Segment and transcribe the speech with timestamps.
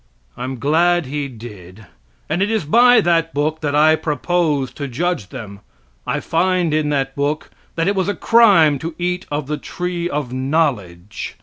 [0.35, 1.85] I am glad he did,
[2.27, 5.59] and it is by that book that I propose to judge them.
[6.07, 10.09] I find in that book that it was a crime to eat of the tree
[10.09, 11.37] of knowledge.